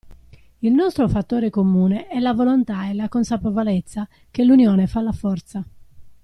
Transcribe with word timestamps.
Il 0.61 0.73
nostro 0.73 1.07
fattore 1.07 1.51
comune 1.51 2.07
è 2.07 2.17
la 2.17 2.33
volontà 2.33 2.89
e 2.89 2.95
la 2.95 3.07
consapevolezza 3.07 4.09
che 4.31 4.43
l'unione 4.43 4.87
fa 4.87 5.01
la 5.01 5.11
forza. 5.11 5.63